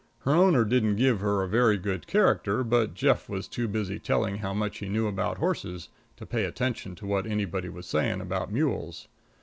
[0.21, 4.37] Her owner didn't give her a very good character, but Jeff was too busy telling
[4.37, 8.19] how much he knew about horses to pay much attention to what anybody was saying
[8.19, 9.07] about mules.